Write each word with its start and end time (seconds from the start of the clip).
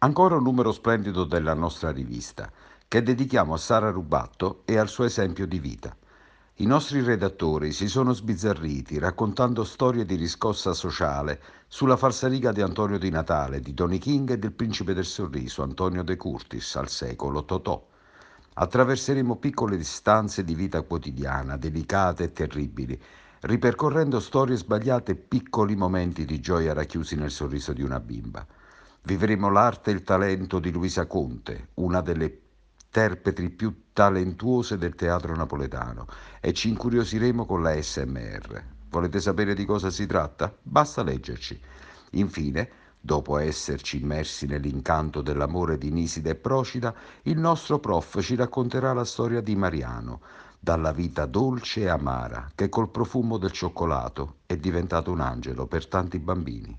Ancora 0.00 0.36
un 0.36 0.42
numero 0.42 0.72
splendido 0.72 1.24
della 1.24 1.54
nostra 1.54 1.90
rivista, 1.90 2.52
che 2.86 3.02
dedichiamo 3.02 3.54
a 3.54 3.56
Sara 3.56 3.90
Rubatto 3.90 4.60
e 4.66 4.76
al 4.76 4.90
suo 4.90 5.04
esempio 5.04 5.46
di 5.46 5.58
vita. 5.58 5.96
I 6.56 6.66
nostri 6.66 7.00
redattori 7.00 7.72
si 7.72 7.88
sono 7.88 8.12
sbizzarriti 8.12 8.98
raccontando 8.98 9.64
storie 9.64 10.04
di 10.04 10.16
riscossa 10.16 10.74
sociale 10.74 11.40
sulla 11.66 11.96
falsariga 11.96 12.52
di 12.52 12.60
Antonio 12.60 12.98
di 12.98 13.08
Natale, 13.08 13.60
di 13.60 13.72
Tony 13.72 13.96
King 13.96 14.32
e 14.32 14.38
del 14.38 14.52
principe 14.52 14.92
del 14.92 15.06
sorriso, 15.06 15.62
Antonio 15.62 16.02
De 16.02 16.18
Curtis, 16.18 16.76
al 16.76 16.90
secolo 16.90 17.46
Totò. 17.46 17.82
Attraverseremo 18.52 19.36
piccole 19.36 19.78
distanze 19.78 20.44
di 20.44 20.54
vita 20.54 20.82
quotidiana, 20.82 21.56
delicate 21.56 22.24
e 22.24 22.32
terribili, 22.34 23.00
ripercorrendo 23.40 24.20
storie 24.20 24.56
sbagliate 24.56 25.12
e 25.12 25.16
piccoli 25.16 25.74
momenti 25.74 26.26
di 26.26 26.38
gioia 26.38 26.74
racchiusi 26.74 27.16
nel 27.16 27.30
sorriso 27.30 27.72
di 27.72 27.80
una 27.80 27.98
bimba. 27.98 28.46
Vivremo 29.06 29.48
l'arte 29.50 29.92
e 29.92 29.94
il 29.94 30.02
talento 30.02 30.58
di 30.58 30.72
Luisa 30.72 31.06
Conte, 31.06 31.68
una 31.74 32.00
delle 32.00 32.40
interpreti 32.86 33.50
più 33.50 33.84
talentuose 33.92 34.78
del 34.78 34.96
teatro 34.96 35.36
napoletano, 35.36 36.08
e 36.40 36.52
ci 36.52 36.70
incuriosiremo 36.70 37.46
con 37.46 37.62
la 37.62 37.80
SMR. 37.80 38.64
Volete 38.88 39.20
sapere 39.20 39.54
di 39.54 39.64
cosa 39.64 39.90
si 39.90 40.06
tratta? 40.06 40.52
Basta 40.60 41.04
leggerci. 41.04 41.56
Infine, 42.14 42.68
dopo 42.98 43.38
esserci 43.38 44.00
immersi 44.00 44.46
nell'incanto 44.46 45.22
dell'amore 45.22 45.78
di 45.78 45.92
Nisida 45.92 46.30
e 46.30 46.34
Procida, 46.34 46.92
il 47.22 47.38
nostro 47.38 47.78
prof 47.78 48.20
ci 48.20 48.34
racconterà 48.34 48.92
la 48.92 49.04
storia 49.04 49.40
di 49.40 49.54
Mariano, 49.54 50.20
dalla 50.58 50.90
vita 50.90 51.26
dolce 51.26 51.82
e 51.82 51.88
amara, 51.88 52.50
che 52.56 52.68
col 52.68 52.90
profumo 52.90 53.38
del 53.38 53.52
cioccolato 53.52 54.38
è 54.46 54.56
diventato 54.56 55.12
un 55.12 55.20
angelo 55.20 55.68
per 55.68 55.86
tanti 55.86 56.18
bambini. 56.18 56.74